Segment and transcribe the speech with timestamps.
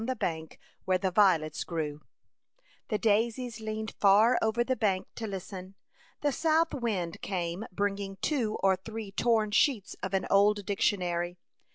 [0.01, 0.09] '■♦•■•'.^ 5 A
[0.97, 1.65] Chautauqua Idyl.
[1.99, 2.07] 45
[2.87, 5.75] The daisies leaned far over the bank to listen.
[6.21, 11.37] The south wind came bringing two or three torn sheets of an old dic tionary.